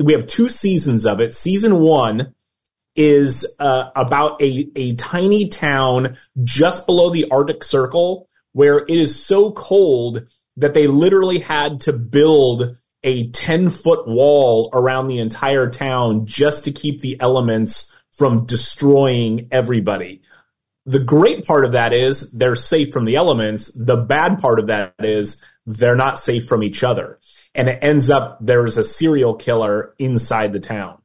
we 0.03 0.13
have 0.13 0.27
two 0.27 0.49
seasons 0.49 1.05
of 1.05 1.19
it. 1.21 1.33
Season 1.33 1.79
one 1.79 2.33
is 2.95 3.55
uh, 3.59 3.89
about 3.95 4.41
a, 4.41 4.69
a 4.75 4.95
tiny 4.95 5.49
town 5.49 6.17
just 6.43 6.85
below 6.85 7.09
the 7.09 7.29
Arctic 7.29 7.63
Circle 7.63 8.29
where 8.53 8.79
it 8.79 8.89
is 8.89 9.23
so 9.23 9.51
cold 9.51 10.27
that 10.57 10.73
they 10.73 10.87
literally 10.87 11.39
had 11.39 11.81
to 11.81 11.93
build 11.93 12.77
a 13.03 13.29
10 13.31 13.69
foot 13.69 14.07
wall 14.07 14.69
around 14.73 15.07
the 15.07 15.19
entire 15.19 15.69
town 15.69 16.25
just 16.25 16.65
to 16.65 16.71
keep 16.71 17.01
the 17.01 17.19
elements 17.19 17.95
from 18.11 18.45
destroying 18.45 19.47
everybody. 19.51 20.21
The 20.85 20.99
great 20.99 21.45
part 21.45 21.65
of 21.65 21.71
that 21.71 21.93
is 21.93 22.31
they're 22.31 22.55
safe 22.55 22.93
from 22.93 23.05
the 23.05 23.15
elements. 23.15 23.71
The 23.73 23.97
bad 23.97 24.39
part 24.39 24.59
of 24.59 24.67
that 24.67 24.93
is 24.99 25.43
they're 25.65 25.95
not 25.95 26.19
safe 26.19 26.47
from 26.47 26.63
each 26.63 26.83
other. 26.83 27.19
And 27.55 27.69
it 27.69 27.79
ends 27.81 28.11
up 28.11 28.37
there's 28.41 28.77
a 28.77 28.83
serial 28.83 29.35
killer 29.35 29.95
inside 29.97 30.53
the 30.53 30.59
town. 30.59 31.01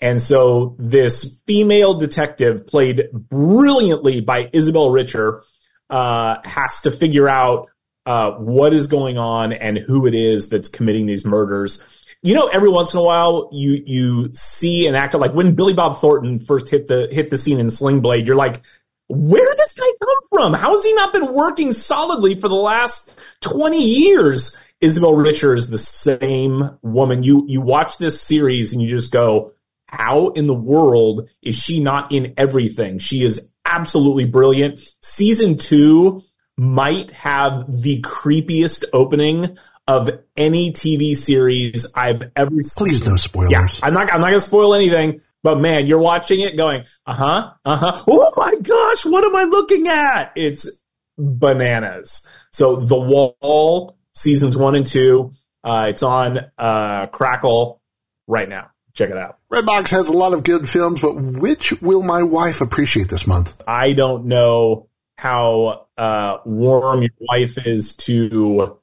And 0.00 0.20
so 0.20 0.76
this 0.78 1.42
female 1.46 1.94
detective 1.94 2.66
played 2.66 3.08
brilliantly 3.12 4.20
by 4.20 4.50
Isabelle 4.52 4.90
Richer 4.90 5.42
uh, 5.88 6.38
has 6.44 6.82
to 6.82 6.90
figure 6.90 7.28
out 7.28 7.68
uh, 8.04 8.32
what 8.32 8.72
is 8.72 8.86
going 8.86 9.18
on 9.18 9.52
and 9.52 9.78
who 9.78 10.06
it 10.06 10.14
is 10.14 10.48
that's 10.48 10.68
committing 10.68 11.06
these 11.06 11.24
murders. 11.24 11.84
You 12.22 12.34
know, 12.34 12.48
every 12.48 12.68
once 12.68 12.94
in 12.94 13.00
a 13.00 13.02
while, 13.02 13.50
you 13.52 13.82
you 13.86 14.32
see 14.32 14.86
an 14.86 14.94
actor 14.94 15.18
like 15.18 15.32
when 15.32 15.54
Billy 15.54 15.74
Bob 15.74 15.96
Thornton 15.96 16.38
first 16.38 16.68
hit 16.68 16.88
the 16.88 17.08
hit 17.10 17.30
the 17.30 17.38
scene 17.38 17.60
in 17.60 17.70
Sling 17.70 18.00
Blade. 18.00 18.26
You're 18.26 18.36
like, 18.36 18.62
where 19.08 19.48
did 19.48 19.58
this 19.58 19.74
guy 19.74 19.86
come 20.00 20.18
from? 20.30 20.54
How 20.54 20.72
has 20.72 20.84
he 20.84 20.94
not 20.94 21.12
been 21.12 21.32
working 21.32 21.72
solidly 21.72 22.34
for 22.34 22.48
the 22.48 22.54
last 22.54 23.18
twenty 23.40 23.82
years? 23.82 24.56
Isabelle 24.80 25.16
Richer 25.16 25.54
is 25.54 25.70
the 25.70 25.78
same 25.78 26.78
woman. 26.82 27.22
You 27.22 27.44
you 27.48 27.60
watch 27.60 27.98
this 27.98 28.20
series 28.20 28.72
and 28.72 28.82
you 28.82 28.88
just 28.88 29.12
go, 29.12 29.52
how 29.86 30.28
in 30.30 30.46
the 30.46 30.54
world 30.54 31.28
is 31.42 31.54
she 31.54 31.80
not 31.80 32.12
in 32.12 32.34
everything? 32.36 32.98
She 32.98 33.24
is 33.24 33.50
absolutely 33.64 34.26
brilliant. 34.26 34.78
Season 35.02 35.56
two 35.56 36.22
might 36.56 37.10
have 37.12 37.64
the 37.82 38.00
creepiest 38.02 38.84
opening 38.92 39.56
of 39.88 40.10
any 40.36 40.72
TV 40.72 41.16
series 41.16 41.92
I've 41.94 42.30
ever 42.34 42.62
seen. 42.62 42.86
Please 42.86 43.06
no 43.06 43.16
spoilers. 43.16 43.52
Yeah, 43.52 43.68
I'm 43.82 43.94
not. 43.94 44.12
I'm 44.12 44.20
not 44.20 44.28
going 44.28 44.40
to 44.40 44.40
spoil 44.40 44.74
anything. 44.74 45.20
But 45.46 45.60
man, 45.60 45.86
you're 45.86 46.00
watching 46.00 46.40
it, 46.40 46.56
going, 46.56 46.86
uh 47.06 47.14
huh, 47.14 47.52
uh 47.64 47.76
huh. 47.76 48.02
Oh 48.08 48.32
my 48.36 48.56
gosh, 48.56 49.06
what 49.06 49.22
am 49.22 49.36
I 49.36 49.44
looking 49.44 49.86
at? 49.86 50.32
It's 50.34 50.82
bananas. 51.16 52.28
So 52.50 52.74
the 52.74 52.98
Wall 52.98 53.96
seasons 54.12 54.56
one 54.56 54.74
and 54.74 54.84
two. 54.84 55.30
Uh, 55.62 55.86
it's 55.90 56.02
on 56.02 56.40
uh, 56.58 57.06
Crackle 57.12 57.80
right 58.26 58.48
now. 58.48 58.70
Check 58.94 59.10
it 59.10 59.16
out. 59.16 59.38
Redbox 59.52 59.92
has 59.92 60.08
a 60.08 60.16
lot 60.16 60.34
of 60.34 60.42
good 60.42 60.68
films, 60.68 61.00
but 61.00 61.14
which 61.14 61.80
will 61.80 62.02
my 62.02 62.24
wife 62.24 62.60
appreciate 62.60 63.08
this 63.08 63.28
month? 63.28 63.54
I 63.68 63.92
don't 63.92 64.24
know 64.24 64.88
how 65.16 65.86
uh, 65.96 66.38
warm 66.44 67.02
your 67.02 67.10
wife 67.20 67.64
is 67.64 67.94
to 67.98 68.80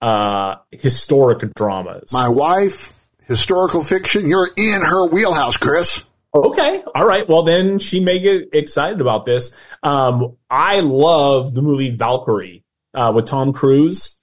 uh, 0.00 0.56
historic 0.72 1.54
dramas. 1.54 2.12
My 2.12 2.28
wife, 2.28 2.99
historical 3.30 3.82
fiction, 3.82 4.26
you're 4.26 4.50
in 4.56 4.82
her 4.82 5.06
wheelhouse, 5.06 5.56
Chris. 5.56 6.02
Okay. 6.34 6.82
All 6.94 7.06
right. 7.06 7.28
Well, 7.28 7.44
then 7.44 7.78
she 7.78 8.00
may 8.00 8.18
get 8.18 8.48
excited 8.52 9.00
about 9.00 9.24
this. 9.24 9.56
Um, 9.84 10.36
I 10.50 10.80
love 10.80 11.54
the 11.54 11.62
movie 11.62 11.90
Valkyrie 11.90 12.64
uh, 12.92 13.12
with 13.14 13.26
Tom 13.26 13.52
Cruise. 13.52 14.20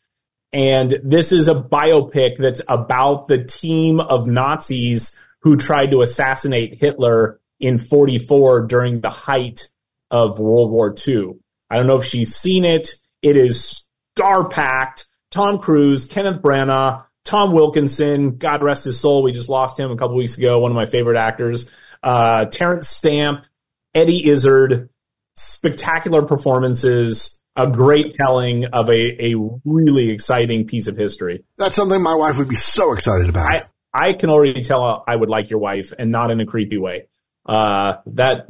And 0.52 1.00
this 1.04 1.32
is 1.32 1.48
a 1.48 1.56
biopic 1.56 2.38
that's 2.38 2.62
about 2.68 3.28
the 3.28 3.44
team 3.44 4.00
of 4.02 4.28
Nazis 4.28 5.20
who 5.42 5.56
tried 5.56 5.92
to 5.92 6.02
assassinate 6.02 6.76
Hitler 6.76 7.40
in 7.60 7.78
44 7.78 8.68
during 8.68 9.00
the 9.02 9.10
height 9.10 9.70
of 10.12 10.40
World 10.40 10.70
War 10.72 10.94
II. 11.08 11.36
I 11.70 11.78
don't 11.78 11.88
know 11.88 11.98
if 11.98 12.06
she's 12.06 12.36
seen 12.36 12.66
it. 12.66 12.90
It 13.22 13.38
is 13.38 13.86
star 14.16 14.50
packed. 14.50 15.06
Tom 15.32 15.60
Cruise, 15.60 16.06
Kenneth 16.06 16.42
Branagh, 16.42 17.04
Tom 17.28 17.52
Wilkinson, 17.52 18.38
God 18.38 18.64
rest 18.64 18.86
his 18.86 18.98
soul. 18.98 19.22
We 19.22 19.34
just 19.34 19.50
lost 19.50 19.78
him 19.78 19.92
a 19.92 19.98
couple 19.98 20.16
weeks 20.16 20.38
ago. 20.38 20.60
One 20.60 20.72
of 20.72 20.76
my 20.76 20.86
favorite 20.86 21.18
actors. 21.18 21.70
Uh, 22.02 22.46
Terence 22.46 22.88
Stamp, 22.88 23.46
Eddie 23.94 24.30
Izzard, 24.30 24.90
spectacular 25.36 26.24
performances, 26.24 27.42
a 27.58 27.68
great 27.68 28.16
telling 28.16 28.66
of 28.68 28.90
a, 28.90 29.32
a 29.32 29.36
really 29.66 30.10
exciting 30.10 30.68
piece 30.68 30.88
of 30.88 30.96
history. 30.96 31.44
That's 31.58 31.76
something 31.76 32.02
my 32.02 32.16
wife 32.16 32.38
would 32.38 32.48
be 32.48 32.56
so 32.56 32.94
excited 32.94 33.28
about. 33.28 33.46
I, 33.46 33.64
I 33.94 34.14
can 34.14 34.30
already 34.30 34.62
tell 34.62 35.04
I 35.06 35.16
would 35.16 35.30
like 35.30 35.50
your 35.50 35.60
wife 35.60 35.92
and 36.00 36.12
not 36.12 36.32
in 36.32 36.40
a 36.40 36.46
creepy 36.46 36.78
way. 36.78 37.08
Uh, 37.46 37.98
that 38.08 38.48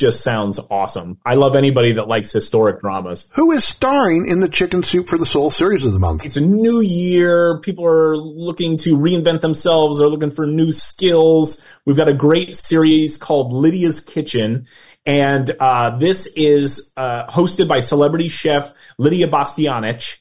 just 0.00 0.22
sounds 0.22 0.58
awesome. 0.70 1.18
I 1.26 1.34
love 1.34 1.54
anybody 1.54 1.92
that 1.92 2.08
likes 2.08 2.32
historic 2.32 2.80
dramas. 2.80 3.30
Who 3.34 3.52
is 3.52 3.64
starring 3.64 4.26
in 4.26 4.40
the 4.40 4.48
Chicken 4.48 4.82
Soup 4.82 5.06
for 5.06 5.18
the 5.18 5.26
Soul 5.26 5.50
series 5.50 5.84
of 5.84 5.92
the 5.92 5.98
month? 5.98 6.24
It's 6.24 6.38
a 6.38 6.40
new 6.40 6.80
year. 6.80 7.58
People 7.60 7.84
are 7.84 8.16
looking 8.16 8.78
to 8.78 8.96
reinvent 8.96 9.42
themselves. 9.42 9.98
They're 9.98 10.08
looking 10.08 10.30
for 10.30 10.46
new 10.46 10.72
skills. 10.72 11.64
We've 11.84 11.98
got 11.98 12.08
a 12.08 12.14
great 12.14 12.56
series 12.56 13.18
called 13.18 13.52
Lidia's 13.52 14.00
Kitchen. 14.00 14.66
And 15.04 15.50
uh, 15.60 15.98
this 15.98 16.32
is 16.34 16.92
uh, 16.96 17.26
hosted 17.26 17.68
by 17.68 17.80
celebrity 17.80 18.28
chef 18.28 18.72
Lidia 18.98 19.28
Bastianich, 19.28 20.18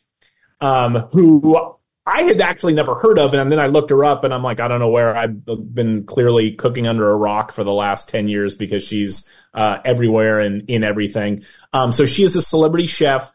um, 0.60 0.96
who 1.14 1.79
I 2.10 2.24
had 2.24 2.42
actually 2.42 2.74
never 2.74 2.96
heard 2.96 3.20
of, 3.20 3.34
and 3.34 3.51
then 3.51 3.60
I 3.60 3.68
looked 3.68 3.92
her 3.92 4.04
up, 4.04 4.24
and 4.24 4.34
I'm 4.34 4.44
like, 4.44 4.60
I 4.60 4.68
don't 4.68 4.80
know 4.80 4.89
where 4.89 5.16
I've 5.16 5.46
been 5.46 6.06
clearly 6.06 6.54
cooking 6.54 6.88
under 6.88 7.10
a 7.10 7.16
rock 7.16 7.51
for 7.51 7.63
the 7.63 7.74
last 7.74 8.10
ten 8.10 8.28
years 8.28 8.56
because 8.56 8.84
she's 8.84 9.32
uh, 9.54 9.80
everywhere 9.86 10.39
and 10.39 10.70
in 10.70 10.84
everything. 10.84 11.44
Um, 11.72 11.92
so 11.92 12.06
she 12.06 12.24
is 12.24 12.36
a 12.36 12.42
celebrity 12.42 12.88
chef. 12.88 13.32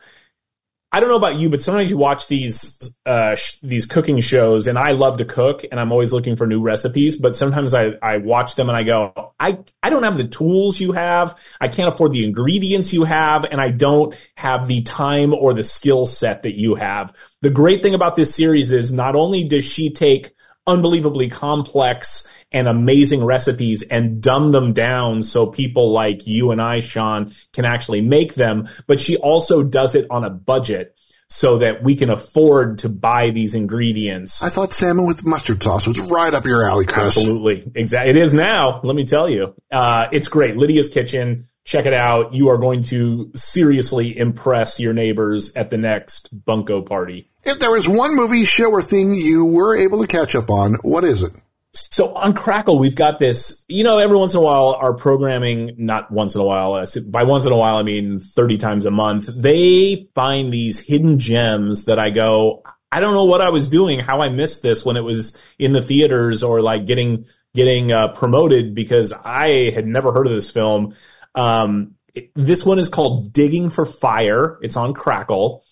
I 0.95 1.01
don't 1.01 1.09
know 1.09 1.17
about 1.17 1.35
you, 1.41 1.51
but 1.51 1.61
sometimes 1.61 1.91
you 1.91 1.99
watch 1.99 2.29
these 2.29 2.97
uh, 3.05 3.35
sh- 3.35 3.59
these 3.65 3.85
cooking 3.85 4.21
shows, 4.21 4.69
and 4.69 4.79
I 4.79 4.93
love 4.93 5.19
to 5.19 5.25
cook, 5.25 5.65
and 5.69 5.81
I'm 5.81 5.91
always 5.91 6.13
looking 6.13 6.37
for 6.37 6.47
new 6.47 6.61
recipes. 6.61 7.17
But 7.17 7.35
sometimes 7.35 7.75
I, 7.75 7.95
I 8.01 8.19
watch 8.19 8.55
them 8.55 8.69
and 8.69 8.77
I 8.77 8.85
go, 8.85 9.33
I 9.41 9.59
I 9.83 9.91
don't 9.91 10.05
have 10.05 10.17
the 10.17 10.29
tools 10.29 10.79
you 10.79 10.93
have, 10.93 11.37
I 11.61 11.67
can't 11.67 11.89
afford 11.89 12.13
the 12.13 12.25
ingredients 12.25 12.95
you 12.95 13.03
have, 13.03 13.45
and 13.45 13.61
I 13.61 13.73
don't 13.73 14.15
have 14.37 14.69
the 14.69 14.83
time 14.83 15.35
or 15.35 15.53
the 15.53 15.65
skill 15.65 16.07
set 16.07 16.45
that 16.45 16.57
you 16.57 16.77
have. 16.77 17.13
The 17.43 17.51
great 17.51 17.83
thing 17.83 17.95
about 17.95 18.15
this 18.15 18.33
series 18.33 18.71
is 18.71 18.93
not 18.93 19.17
only 19.17 19.49
does 19.49 19.65
she 19.65 19.91
take 19.91 20.31
unbelievably 20.65 21.29
complex 21.29 22.33
and 22.53 22.69
amazing 22.69 23.25
recipes 23.25 23.83
and 23.83 24.23
dumb 24.23 24.53
them 24.53 24.73
down 24.73 25.23
so 25.23 25.47
people 25.47 25.93
like 25.93 26.27
you 26.27 26.51
and 26.51 26.61
I, 26.61 26.81
Sean, 26.81 27.33
can 27.53 27.65
actually 27.65 28.01
make 28.01 28.35
them. 28.35 28.69
But 28.87 29.01
she 29.01 29.17
also 29.17 29.63
does 29.63 29.95
it 29.95 30.07
on 30.11 30.25
a 30.25 30.31
budget 30.31 30.97
so 31.29 31.59
that 31.59 31.83
we 31.83 31.97
can 31.97 32.11
afford 32.11 32.79
to 32.79 32.89
buy 32.89 33.31
these 33.31 33.55
ingredients. 33.55 34.43
I 34.43 34.51
thought 34.51 34.73
salmon 34.73 35.07
with 35.07 35.25
mustard 35.25 35.63
sauce 35.63 35.87
was 35.87 36.11
right 36.11 36.33
up 36.33 36.47
your 36.47 36.69
alley, 36.69 36.87
Chris. 36.87 37.17
Absolutely. 37.17 37.73
Exactly. 37.75 38.11
It 38.11 38.17
is 38.17 38.35
now. 38.35 38.81
Let 38.85 38.95
me 38.95 39.05
tell 39.05 39.29
you. 39.29 39.55
Uh, 39.71 40.09
it's 40.13 40.29
great. 40.29 40.57
Lidia's 40.57 40.91
Kitchen. 40.91 41.49
Check 41.65 41.87
it 41.87 41.95
out. 41.95 42.35
You 42.35 42.51
are 42.51 42.59
going 42.59 42.83
to 42.85 43.33
seriously 43.35 44.17
impress 44.17 44.79
your 44.79 44.93
neighbors 44.93 45.57
at 45.57 45.71
the 45.71 45.79
next 45.79 46.45
Bunko 46.45 46.83
party. 46.83 47.31
If 47.43 47.59
there 47.59 47.77
is 47.77 47.89
one 47.89 48.15
movie, 48.15 48.45
show, 48.45 48.71
or 48.71 48.83
thing 48.83 49.15
you 49.15 49.47
were 49.47 49.75
able 49.75 50.01
to 50.03 50.07
catch 50.07 50.35
up 50.35 50.51
on, 50.51 50.75
what 50.83 51.05
is 51.05 51.23
it? 51.23 51.33
So 51.75 52.15
on 52.15 52.35
Crackle, 52.35 52.79
we've 52.79 52.95
got 52.95 53.19
this, 53.19 53.65
you 53.69 53.83
know, 53.83 53.99
every 53.99 54.17
once 54.17 54.35
in 54.35 54.41
a 54.41 54.43
while, 54.43 54.77
our 54.81 54.95
programming, 54.95 55.75
not 55.77 56.11
once 56.11 56.35
in 56.35 56.41
a 56.41 56.45
while, 56.45 56.85
by 57.09 57.25
once 57.25 57.47
in 57.47 57.53
a 57.53 57.57
while, 57.57 57.77
I 57.77 57.83
mean 57.83 58.21
30 58.21 58.59
times 58.59 58.87
a 58.87 58.93
month, 58.93 59.29
they 59.35 60.09
find 60.15 60.53
these 60.53 60.81
hidden 60.81 61.19
gems 61.19 61.87
that 61.87 61.99
I 61.99 62.11
go, 62.11 62.63
I 62.93 63.01
don't 63.01 63.15
know 63.15 63.25
what 63.25 63.41
I 63.41 63.51
was 63.51 63.69
doing, 63.69 63.99
how 63.99 64.23
I 64.23 64.29
missed 64.29 64.63
this 64.63 64.87
when 64.87 64.97
it 64.97 65.03
was 65.03 65.41
in 65.59 65.73
the 65.73 65.83
theaters 65.83 66.45
or 66.45 66.63
like 66.63 66.87
getting, 66.87 67.27
getting 67.55 67.91
uh, 67.91 68.09
promoted 68.09 68.75
because 68.75 69.13
I 69.13 69.71
had 69.71 69.87
never 69.87 70.13
heard 70.13 70.27
of 70.27 70.33
this 70.33 70.51
film. 70.51 70.95
Um, 71.35 71.97
it, 72.15 72.31
this 72.37 72.65
one 72.65 72.79
is 72.79 72.89
called 72.89 73.33
Digging 73.33 73.69
for 73.69 73.85
Fire. 73.85 74.59
It's 74.63 74.77
on 74.77 74.95
Crackle 74.95 75.65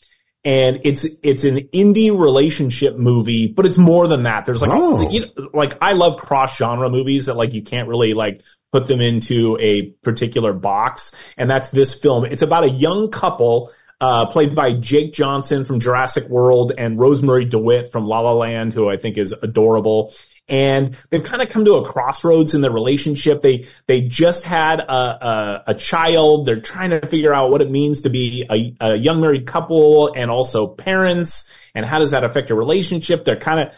and 0.44 0.80
it's 0.84 1.04
it's 1.22 1.44
an 1.44 1.58
indie 1.72 2.16
relationship 2.16 2.96
movie, 2.96 3.46
but 3.46 3.64
it's 3.64 3.78
more 3.78 4.08
than 4.08 4.25
that. 4.25 4.44
There's 4.44 4.62
like 4.62 4.70
oh. 4.72 5.08
you 5.11 5.20
know, 5.20 5.50
like 5.54 5.78
I 5.80 5.92
love 5.92 6.18
cross 6.18 6.56
genre 6.56 6.90
movies 6.90 7.26
that 7.26 7.34
like 7.34 7.52
you 7.52 7.62
can't 7.62 7.88
really 7.88 8.14
like 8.14 8.42
put 8.72 8.87
them 8.87 9.00
into 9.00 9.56
a 9.61 9.90
particular 10.02 10.52
box, 10.52 11.14
and 11.37 11.49
that's 11.49 11.70
this 11.70 11.94
film. 11.94 12.25
It's 12.25 12.42
about 12.42 12.64
a 12.64 12.70
young 12.70 13.11
couple. 13.11 13.70
Uh, 14.00 14.26
played 14.26 14.52
by 14.52 14.72
Jake 14.72 15.12
Johnson 15.12 15.64
from 15.64 15.78
Jurassic 15.78 16.28
World 16.28 16.72
and 16.76 16.99
Rosemarie 16.99 17.49
DeWitt 17.49 17.92
from 17.92 18.04
La 18.08 18.18
La 18.18 18.32
Land, 18.32 18.72
who 18.72 18.88
I 18.88 18.96
think 18.96 19.16
is 19.16 19.32
adorable 19.32 20.12
and 20.49 20.96
they've 21.11 21.22
kind 21.22 21.40
of 21.40 21.49
come 21.49 21.64
to 21.64 21.75
a 21.75 21.88
crossroads 21.88 22.54
in 22.54 22.61
their 22.61 22.70
relationship. 22.70 23.40
They 23.40 23.66
they 23.87 24.02
just 24.02 24.44
had 24.44 24.80
a, 24.80 24.92
a, 24.92 25.64
a 25.68 25.75
child. 25.75 26.46
They're 26.46 26.61
trying 26.61 26.90
to 26.90 27.06
figure 27.06 27.32
out 27.32 27.50
what 27.50 27.62
it 27.62 27.70
means 27.70 28.02
to 28.02 28.11
be 28.11 28.44
a, 28.50 28.75
a 28.80 28.96
young 28.96 29.20
married 29.20 29.46
couple 29.46 30.12
and 30.14 30.30
also 30.30 30.66
parents, 30.66 31.52
and 31.75 31.87
how 31.87 31.99
does 31.99 32.11
that 32.11 32.25
affect 32.25 32.50
a 32.50 32.54
relationship. 32.54 33.25
They're 33.25 33.37
kind 33.37 33.61
of 33.61 33.75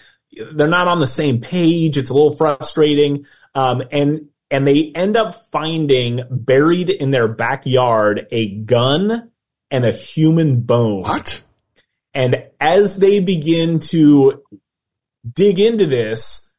they're 0.56 0.68
not 0.68 0.88
on 0.88 1.00
the 1.00 1.06
same 1.06 1.40
page. 1.40 1.96
It's 1.98 2.10
a 2.10 2.14
little 2.14 2.34
frustrating. 2.34 3.26
Um, 3.54 3.82
and 3.92 4.28
and 4.50 4.66
they 4.66 4.92
end 4.94 5.16
up 5.16 5.34
finding 5.50 6.22
buried 6.30 6.90
in 6.90 7.10
their 7.10 7.28
backyard 7.28 8.26
a 8.30 8.54
gun 8.56 9.30
and 9.70 9.84
a 9.84 9.92
human 9.92 10.60
bone. 10.60 11.02
What? 11.02 11.42
And 12.12 12.44
as 12.60 12.96
they 12.98 13.20
begin 13.20 13.80
to 13.80 14.42
dig 15.30 15.58
into 15.58 15.86
this, 15.86 16.53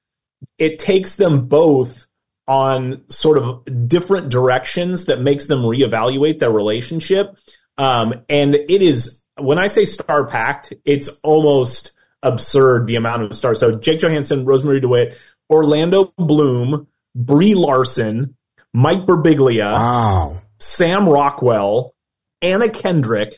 it 0.58 0.80
takes 0.80 1.16
them 1.16 1.48
both 1.48 2.08
on 2.48 3.04
sort 3.10 3.38
of 3.38 3.88
different 3.88 4.30
directions 4.30 5.06
that 5.06 5.22
makes 5.22 5.48
them 5.48 5.64
reevaluate 5.64 6.40
their 6.40 6.52
relationship. 6.52 7.38
Um, 7.78 8.14
and 8.30 8.56
it 8.56 8.82
is, 8.82 9.24
when 9.40 9.58
I 9.58 9.68
say 9.68 9.86
star 9.86 10.26
packed, 10.28 10.74
it's 10.86 11.10
almost 11.24 11.94
absurd 12.22 12.88
the 12.88 12.96
amount 12.96 13.24
of 13.24 13.36
stars. 13.36 13.60
So 13.60 13.76
Jake 13.76 14.00
Johansson, 14.00 14.46
Rosemarie 14.46 14.82
DeWitt, 14.82 15.18
Orlando 15.50 16.14
Bloom, 16.18 16.88
Brie 17.16 17.56
Larson, 17.56 18.36
Mike 18.74 19.06
Birbiglia, 19.06 19.72
Wow. 19.74 20.42
Sam 20.60 21.08
Rockwell, 21.10 21.94
Anna 22.42 22.70
Kendrick, 22.70 23.34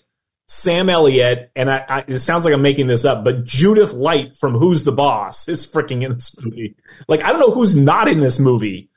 Sam 0.48 0.90
Elliott, 0.90 1.52
and 1.56 1.70
I, 1.70 1.86
I, 1.88 2.06
it 2.08 2.20
sounds 2.20 2.46
like 2.46 2.54
I'm 2.54 2.62
making 2.62 2.88
this 2.88 3.04
up, 3.04 3.24
but 3.24 3.44
Judith 3.44 3.94
Light 3.94 4.36
from 4.38 4.54
Who's 4.54 4.86
the 4.86 4.94
Boss 4.94 5.50
is 5.50 5.70
freaking 5.70 6.04
in 6.04 6.14
this 6.14 6.36
movie. 6.42 6.76
Like, 7.08 7.24
I 7.24 7.32
don't 7.32 7.42
know 7.42 7.52
who's 7.52 7.76
not 7.78 8.08
in 8.08 8.22
this 8.22 8.40
movie. 8.40 8.90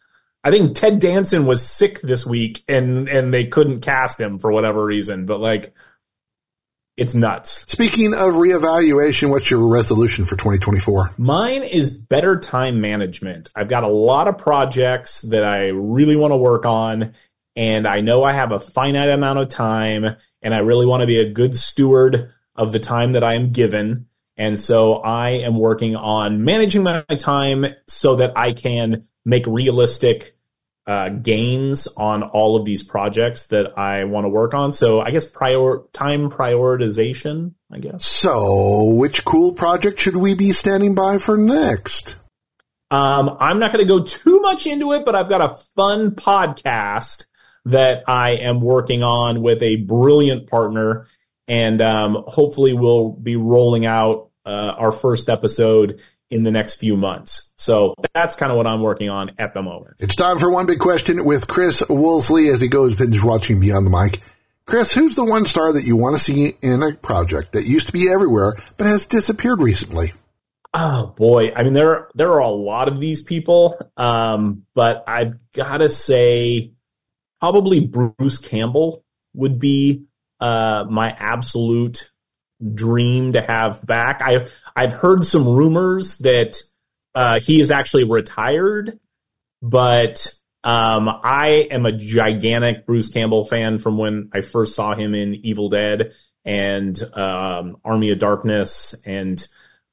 I 0.45 0.51
think 0.51 0.77
Ted 0.77 1.01
Danson 1.01 1.47
was 1.47 1.67
sick 1.67 2.01
this 2.01 2.25
week 2.25 2.63
and, 2.69 3.09
and 3.09 3.35
they 3.35 3.47
couldn't 3.47 3.81
cast 3.81 4.21
him 4.21 4.39
for 4.39 4.53
whatever 4.53 4.85
reason, 4.85 5.27
but 5.27 5.41
like, 5.41 5.75
it's 6.97 7.15
nuts. 7.15 7.65
Speaking 7.67 8.13
of 8.13 8.35
reevaluation, 8.35 9.31
what's 9.31 9.51
your 9.51 9.67
resolution 9.67 10.25
for 10.27 10.37
2024? 10.37 11.13
Mine 11.19 11.63
is 11.63 11.97
better 11.97 12.39
time 12.39 12.81
management. 12.81 13.51
I've 13.57 13.69
got 13.69 13.85
a 13.85 13.89
lot 13.89 14.29
of 14.29 14.39
projects 14.39 15.23
that 15.23 15.43
I 15.43 15.69
really 15.69 16.17
want 16.17 16.33
to 16.33 16.37
work 16.37 16.67
on, 16.67 17.15
and 17.61 17.87
I 17.87 18.01
know 18.01 18.25
I 18.25 18.33
have 18.33 18.53
a 18.53 18.59
finite 18.59 19.11
amount 19.11 19.39
of 19.39 19.51
time, 19.51 20.17
and 20.41 20.55
I 20.55 20.61
really 20.61 20.87
want 20.87 21.03
to 21.03 21.07
be 21.07 21.19
a 21.19 21.31
good 21.31 21.55
steward 21.55 22.33
of 22.57 22.73
the 22.73 22.79
time 22.79 23.13
that 23.13 23.23
I 23.23 23.35
am 23.35 23.53
given. 23.53 24.07
And 24.39 24.59
so 24.59 24.95
I 24.95 25.33
am 25.33 25.59
working 25.59 25.95
on 25.95 26.43
managing 26.43 26.85
my 26.85 27.03
time 27.19 27.67
so 27.87 28.17
that 28.17 28.33
I 28.35 28.55
can 28.55 29.09
make 29.27 29.47
realistic 29.47 30.39
uh, 30.87 31.11
gains 31.11 31.87
on 31.99 32.23
all 32.23 32.57
of 32.57 32.65
these 32.65 32.83
projects 32.83 33.49
that 33.49 33.77
I 33.79 34.05
want 34.05 34.25
to 34.25 34.31
work 34.31 34.55
on. 34.55 34.73
So 34.73 35.03
I 35.03 35.11
guess 35.11 35.27
prior 35.27 35.83
time 35.93 36.31
prioritization, 36.31 37.53
I 37.71 37.81
guess. 37.81 38.07
So, 38.07 38.95
which 38.95 39.23
cool 39.27 39.53
project 39.53 40.01
should 40.01 40.17
we 40.17 40.33
be 40.33 40.53
standing 40.53 40.95
by 40.95 41.19
for 41.19 41.37
next? 41.37 42.17
Um, 42.91 43.37
I'm 43.39 43.59
not 43.59 43.71
going 43.71 43.87
to 43.87 43.89
go 43.89 44.03
too 44.03 44.41
much 44.41 44.67
into 44.67 44.95
it, 44.95 45.05
but 45.05 45.15
I've 45.15 45.29
got 45.29 45.43
a 45.43 45.57
fun 45.77 46.13
podcast 46.13 47.27
that 47.67 48.05
I 48.09 48.33
am 48.33 48.61
working 48.61 49.03
on 49.03 49.43
with 49.43 49.63
a 49.63 49.77
brilliant 49.77 50.49
partner, 50.49 51.07
and 51.49 51.81
um, 51.81 52.25
hopefully 52.27 52.73
we'll 52.73 53.11
be 53.11 53.37
rolling 53.37 53.87
out 53.87 54.31
uh, 54.47 54.75
our 54.79 54.93
first 54.93 55.29
episode 55.29 56.01
in 56.31 56.45
the 56.45 56.51
next 56.51 56.77
few 56.77 56.97
months. 56.97 57.53
So 57.57 57.95
that's 58.15 58.37
kind 58.37 58.53
of 58.53 58.57
what 58.57 58.67
I'm 58.67 58.81
working 58.81 59.09
on 59.09 59.33
at 59.39 59.53
the 59.53 59.63
moment. 59.63 59.97
It's 59.99 60.17
time 60.17 60.39
for 60.39 60.51
one 60.51 60.67
big 60.67 60.79
question 60.79 61.25
with 61.25 61.49
Chris 61.49 61.83
Woolsey 61.89 62.49
as 62.49 62.61
he 62.61 62.69
goes 62.69 62.95
binge 62.95 63.23
watching 63.23 63.61
Beyond 63.61 63.87
the 63.87 63.91
Mic. 63.91 64.21
Chris, 64.65 64.95
who's 64.95 65.17
the 65.17 65.25
one 65.25 65.47
star 65.47 65.73
that 65.73 65.85
you 65.85 65.97
want 65.97 66.17
to 66.17 66.23
see 66.23 66.57
in 66.63 66.83
a 66.83 66.95
project 66.95 67.53
that 67.53 67.67
used 67.67 67.89
to 67.89 67.93
be 67.93 68.09
everywhere 68.09 68.55
but 68.77 68.87
has 68.87 69.05
disappeared 69.05 69.61
recently? 69.61 70.13
Oh 70.73 71.13
boy, 71.17 71.53
I 71.55 71.65
mean 71.65 71.75
there 71.75 72.09
there 72.15 72.31
are 72.31 72.39
a 72.39 72.49
lot 72.49 72.87
of 72.87 73.01
these 73.01 73.23
people, 73.23 73.77
um, 73.97 74.63
but 74.73 75.03
I've 75.09 75.35
got 75.53 75.79
to 75.79 75.89
say 75.89 76.75
probably 77.41 77.81
Bruce 77.81 78.39
Campbell 78.39 79.05
would 79.35 79.59
be 79.59 80.05
uh, 80.41 80.85
my 80.89 81.11
absolute 81.19 82.11
dream 82.75 83.33
to 83.33 83.41
have 83.41 83.85
back. 83.87 84.21
I 84.23 84.47
I've 84.77 84.93
heard 84.93 85.25
some 85.25 85.49
rumors 85.49 86.19
that 86.19 86.59
uh, 87.15 87.41
he 87.41 87.61
is 87.61 87.71
actually 87.71 88.05
retired, 88.05 88.99
but 89.63 90.33
um, 90.63 91.09
I 91.09 91.69
am 91.71 91.87
a 91.87 91.93
gigantic 91.93 92.87
Bruce 92.87 93.11
Campbell 93.11 93.45
fan 93.45 93.79
from 93.79 93.97
when 93.97 94.31
I 94.33 94.43
first 94.43 94.75
saw 94.75 94.95
him 94.95 95.15
in 95.15 95.35
Evil 95.35 95.71
Dead 95.71 96.13
and 96.45 97.01
um, 97.15 97.79
Army 97.85 98.11
of 98.11 98.19
Darkness 98.19 98.95
and 99.05 99.45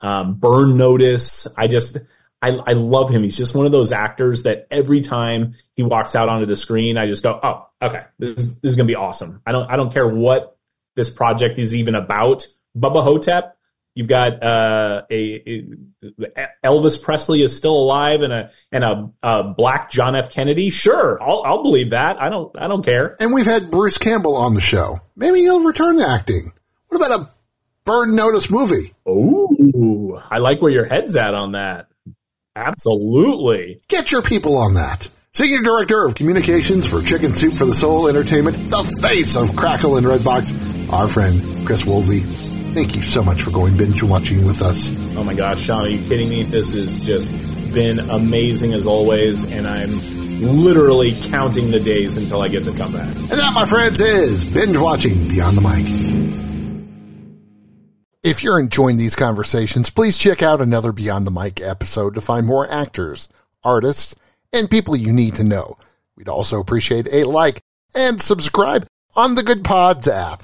um, 0.01 0.35
Burn 0.35 0.77
Notice. 0.77 1.47
I 1.57 1.67
just 1.67 1.97
I, 2.41 2.49
I 2.49 2.73
love 2.73 3.09
him. 3.09 3.23
He's 3.23 3.37
just 3.37 3.55
one 3.55 3.65
of 3.65 3.71
those 3.71 3.91
actors 3.91 4.43
that 4.43 4.67
every 4.69 5.01
time 5.01 5.53
he 5.75 5.83
walks 5.83 6.15
out 6.15 6.29
onto 6.29 6.45
the 6.45 6.55
screen, 6.55 6.97
I 6.97 7.07
just 7.07 7.23
go, 7.23 7.39
oh, 7.41 7.67
okay, 7.81 8.03
this, 8.19 8.35
this 8.57 8.71
is 8.71 8.75
gonna 8.75 8.87
be 8.87 8.95
awesome. 8.95 9.41
I 9.45 9.51
don't 9.51 9.69
I 9.71 9.75
don't 9.75 9.91
care 9.91 10.07
what 10.07 10.57
this 10.95 11.09
project 11.09 11.57
is 11.57 11.75
even 11.75 11.95
about. 11.95 12.47
Bubba 12.77 13.01
Ho-Tep, 13.01 13.57
you've 13.95 14.07
got 14.07 14.43
uh, 14.43 15.03
a, 15.09 15.65
a, 16.03 16.47
Elvis 16.63 17.01
Presley 17.01 17.41
is 17.41 17.57
still 17.57 17.75
alive 17.75 18.21
and 18.21 18.31
a 18.31 18.51
and 18.71 18.83
a, 18.83 19.11
a 19.23 19.43
black 19.43 19.89
John 19.89 20.15
F 20.15 20.31
Kennedy. 20.31 20.69
Sure, 20.69 21.21
I'll 21.21 21.41
I'll 21.43 21.63
believe 21.63 21.89
that. 21.89 22.21
I 22.21 22.29
don't 22.29 22.55
I 22.57 22.67
don't 22.67 22.83
care. 22.83 23.15
And 23.19 23.33
we've 23.33 23.47
had 23.47 23.71
Bruce 23.71 23.97
Campbell 23.97 24.35
on 24.35 24.53
the 24.53 24.61
show. 24.61 24.99
Maybe 25.15 25.39
he'll 25.39 25.63
return 25.63 25.97
to 25.97 26.07
acting. 26.07 26.53
What 26.89 27.03
about 27.03 27.19
a 27.19 27.29
Burn 27.83 28.15
Notice 28.15 28.51
movie? 28.51 28.93
Ooh, 29.09 30.19
I 30.29 30.37
like 30.37 30.61
where 30.61 30.71
your 30.71 30.85
head's 30.85 31.15
at 31.15 31.33
on 31.33 31.53
that. 31.53 31.87
Absolutely. 32.57 33.79
Get 33.87 34.11
your 34.11 34.23
people 34.23 34.57
on 34.57 34.73
that. 34.73 35.09
Senior 35.33 35.61
Director 35.61 36.03
of 36.03 36.15
Communications 36.15 36.89
for 36.89 37.03
Chicken 37.03 37.35
Soup 37.35 37.53
for 37.53 37.65
the 37.65 37.73
Soul 37.73 38.07
Entertainment, 38.07 38.57
the 38.71 38.83
face 39.03 39.35
of 39.35 39.55
Crackle 39.55 39.97
and 39.97 40.05
Redbox, 40.07 40.91
our 40.91 41.07
friend 41.07 41.67
Chris 41.67 41.85
Woolsey. 41.85 42.21
Thank 42.73 42.95
you 42.95 43.03
so 43.03 43.23
much 43.23 43.43
for 43.43 43.51
going 43.51 43.77
binge 43.77 44.01
watching 44.01 44.43
with 44.43 44.63
us. 44.63 44.91
Oh 45.15 45.23
my 45.23 45.35
gosh, 45.35 45.61
Sean, 45.61 45.85
are 45.85 45.89
you 45.89 46.03
kidding 46.07 46.29
me? 46.29 46.41
This 46.41 46.73
has 46.73 46.99
just 47.01 47.31
been 47.75 47.99
amazing 48.09 48.73
as 48.73 48.87
always, 48.87 49.49
and 49.51 49.67
I'm 49.67 49.99
literally 50.39 51.13
counting 51.29 51.69
the 51.69 51.79
days 51.79 52.17
until 52.17 52.41
I 52.41 52.47
get 52.47 52.65
to 52.65 52.71
come 52.73 52.93
back. 52.93 53.15
And 53.15 53.29
that, 53.29 53.51
my 53.53 53.67
friends, 53.67 54.01
is 54.01 54.45
binge 54.45 54.77
watching 54.77 55.27
Beyond 55.27 55.57
the 55.57 55.61
Mic. 55.61 56.06
If 58.27 58.43
you're 58.43 58.59
enjoying 58.59 58.97
these 58.97 59.15
conversations, 59.15 59.89
please 59.89 60.17
check 60.17 60.41
out 60.43 60.59
another 60.59 60.91
Beyond 60.91 61.25
the 61.25 61.31
Mic 61.31 61.61
episode 61.61 62.15
to 62.15 62.19
find 62.19 62.45
more 62.45 62.69
actors, 62.69 63.29
artists, 63.63 64.15
and 64.51 64.69
people 64.69 64.97
you 64.97 65.13
need 65.13 65.35
to 65.35 65.45
know. 65.45 65.77
We'd 66.17 66.27
also 66.27 66.59
appreciate 66.59 67.07
a 67.09 67.23
like 67.23 67.61
and 67.95 68.21
subscribe 68.21 68.85
on 69.15 69.35
the 69.35 69.43
Goodpods 69.43 70.09
app. 70.09 70.43